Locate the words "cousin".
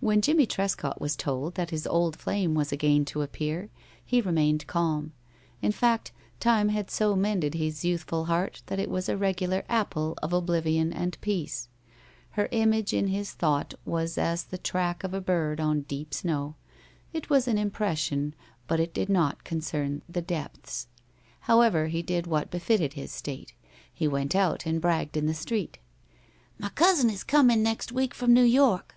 26.68-27.10